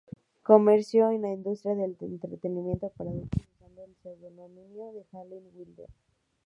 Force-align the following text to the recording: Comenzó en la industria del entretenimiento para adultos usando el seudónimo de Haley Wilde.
Comenzó 0.41 1.11
en 1.11 1.21
la 1.21 1.29
industria 1.31 1.75
del 1.75 1.95
entretenimiento 1.99 2.89
para 2.97 3.11
adultos 3.11 3.43
usando 3.59 3.83
el 3.83 3.95
seudónimo 4.01 4.91
de 4.93 5.05
Haley 5.13 5.43
Wilde. 5.53 5.85